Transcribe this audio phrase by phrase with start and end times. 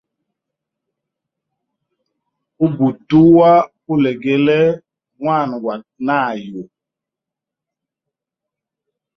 [2.65, 3.51] Ubutulwa
[3.93, 4.59] ulegele
[5.19, 6.63] mwana gwa nayu.